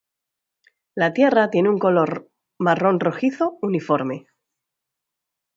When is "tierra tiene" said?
1.13-1.69